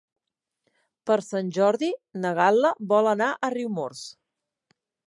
Per 1.09 1.17
Sant 1.27 1.51
Jordi 1.59 1.91
na 2.25 2.33
Gal·la 2.43 2.73
vol 2.95 3.13
anar 3.17 3.31
a 3.51 3.55
Riumors. 3.59 4.07